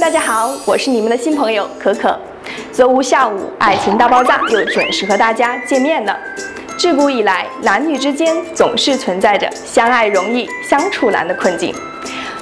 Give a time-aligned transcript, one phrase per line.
[0.00, 2.18] 大家好，我是你们的新朋友可可。
[2.72, 6.18] 周五下午，《爱情大爆炸》又准时和大家见面了。
[6.78, 11.74] 自古以来，男女之间总是存在着相爱容易相处难的困境。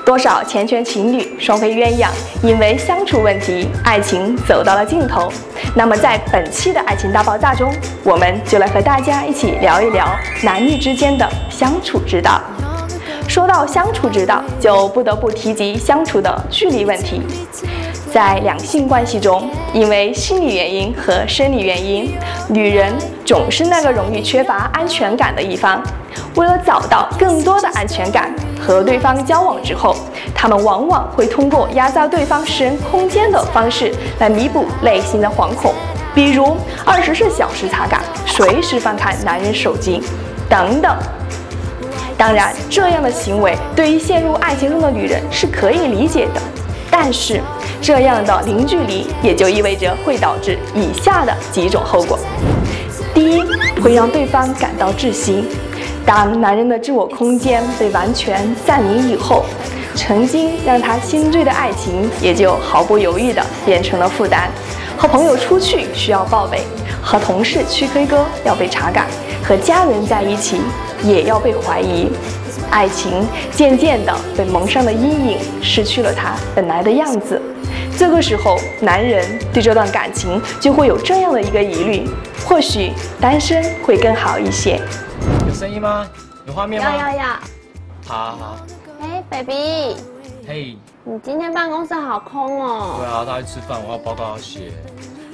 [0.06, 2.08] 多少缱绻情侣、双飞鸳鸯，
[2.44, 5.30] 因为相处问题，爱情走到了尽头。
[5.74, 10.08] 那么，在本期的《爱情大爆炸》中，我们就来和大家一起聊一聊
[10.44, 12.40] 男女之间的相处之道。
[13.28, 17.20] 说到相处之道，就不得不提及相处的距离问题。
[18.10, 22.16] 在两性关系中，因为心理原因和生理原因，
[22.48, 22.90] 女人
[23.26, 25.82] 总是那个容易缺乏安全感的一方。
[26.36, 29.94] 为了找到更多的安全感，和对方交往之后，
[30.34, 35.74] 她们往往会通过压榨对方私人空间的方式来弥补内心的惶恐，
[36.14, 36.56] 比如
[36.86, 40.02] 二十四小时查岗、随时翻看男人手机
[40.48, 40.96] 等等。
[42.18, 46.42] 当然，这样的行为对于陷入爱情中的女人是可以理解的，
[46.90, 47.40] 但是
[47.80, 52.18] 这样的零距离也就意味着会导致以下的几种后果：
[53.14, 53.44] 第一，
[53.80, 55.44] 会让对方感到窒息。
[56.04, 59.44] 当男人的自我空间被完全占领以后，
[59.94, 64.50] 曾经让他心醉的爱情也就毫不犹豫地变成了负担。
[64.96, 66.62] 和朋友出去需要报备，
[67.00, 69.06] 和同事去 K 歌要被查岗，
[69.44, 70.60] 和家人在一起。
[71.02, 72.10] 也要被怀疑，
[72.70, 77.40] 爱情渐渐的被蒙上了阴影，失去了它本来的样子。
[77.96, 82.08] 这个时候，男人对这段感情就会有这样的一个疑虑：
[82.46, 84.80] 或许单身会更好一些。
[85.48, 86.06] 有声音吗？
[86.46, 86.88] 有画面吗？
[86.90, 87.24] 要要要。
[88.06, 88.56] 好好好。
[89.00, 89.96] 哎，baby。
[90.46, 90.76] 嘿。
[91.04, 92.96] 你今天办公室好空哦。
[92.98, 94.72] 对啊，他去吃饭，我要报告要写。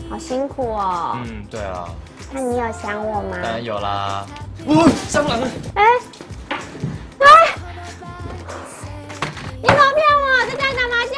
[0.09, 1.17] 好辛苦哦。
[1.17, 1.89] 嗯，对啊。
[2.36, 3.38] 那你有想我吗？
[3.40, 4.27] 当然有啦。
[4.66, 5.40] 哦，蟑螂！
[5.74, 5.84] 哎
[7.20, 7.27] 哎，
[9.62, 10.44] 你怎么骗我？
[10.50, 11.14] 在家打麻将。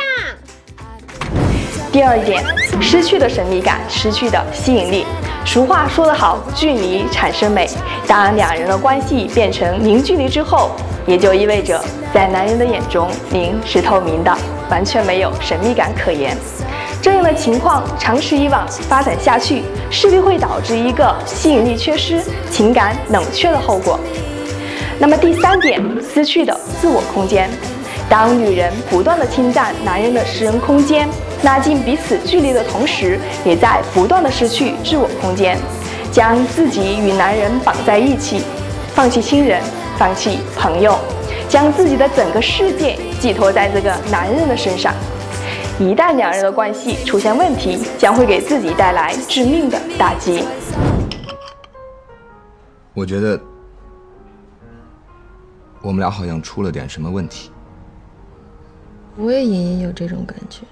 [1.91, 2.45] 第二点，
[2.83, 5.07] 失去的神秘感，失去的吸引力。
[5.47, 7.67] 俗话说得好，距离产生美。
[8.07, 10.73] 当两人的关系变成零距离之后，
[11.07, 11.83] 也就意味着
[12.13, 14.37] 在男人的眼中，您是透明的，
[14.69, 16.37] 完全没有神秘感可言。
[17.03, 22.21] 这样的情况长此以往发展下去，势必会导致一个吸引力缺失、
[22.51, 23.99] 情感冷却的后果。
[24.99, 25.81] 那么第三点，
[26.13, 27.49] 失去的自我空间。
[28.09, 31.09] 当女人不断的侵占男人的私人空间，
[31.43, 35.59] 拉近彼此距离的同时，也在不断的失去自我空间，
[36.11, 38.43] 将自己与男人绑在一起，
[38.95, 39.61] 放弃亲人，
[39.99, 40.97] 放弃朋友，
[41.49, 44.95] 将自己的整个世界寄托在这个男人的身上。
[45.79, 50.43] 一旦两人的关系出现问题，将会给自己带来致命的打击。
[52.95, 53.39] 我觉得
[55.83, 57.51] 我们俩好像出了点什么问题。
[59.17, 60.63] 我也隐隐有这种感觉。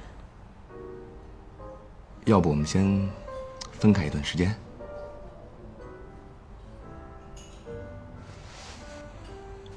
[2.25, 3.07] 要不我们先
[3.73, 4.57] 分开一段时间？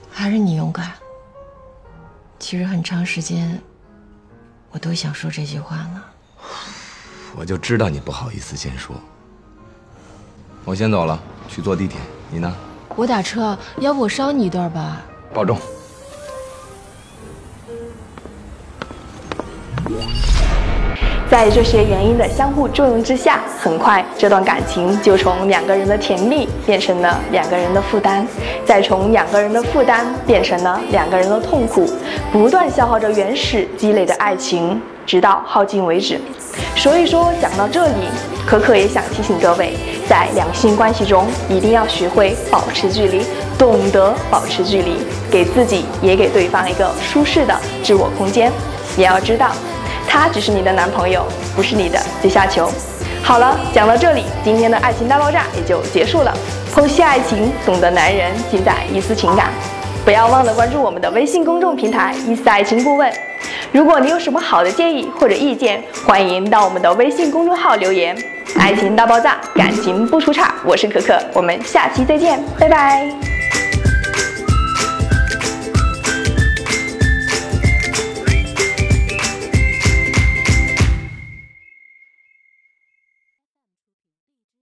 [0.10, 0.94] 还是你勇敢。
[2.40, 3.62] 其实很长时间。
[4.78, 6.06] 我都想说这句话了，
[7.36, 8.96] 我就知道你不好意思先说。
[10.64, 12.00] 我先走了，去坐地铁。
[12.30, 12.56] 你呢？
[12.96, 15.02] 我打车，要不我捎你一段吧。
[15.34, 15.60] 保重。
[21.30, 28.26] 在这些原因的相互作用之下，很快这段感情就从两个人的甜蜜变成了两个人的负担，
[28.66, 31.86] 再从两个人的负担变成了两个人的痛苦，
[32.32, 36.18] 不断消耗着原始积累的爱情，直到耗尽为止。
[36.78, 38.08] 所以说，讲到这里，
[38.46, 39.74] 可可也想提醒各位，
[40.08, 43.22] 在两性关系中一定要学会保持距离，
[43.58, 44.94] 懂得保持距离，
[45.30, 48.50] 给自己也给对方一个舒适的自我空间。
[48.98, 49.52] 也要知道。
[50.08, 51.26] 他只是你的男朋友，
[51.56, 52.72] 不是你的阶下囚。
[53.22, 56.34] 好了，讲到这里，今天的爱情大爆炸也就结束了。
[56.74, 59.52] 剖析爱情，懂得男人，尽在一丝情感。
[60.06, 63.12] 不要忘了关注我们的微信公众平台“一丝爱情顾问”。
[63.74, 68.16] 如果你有什么好的建议或者意见，欢迎到我们的微信公众号留言。
[68.58, 70.56] 爱情大爆炸，感情不出差。
[70.64, 73.37] 我是可可，我们下期再见，拜拜。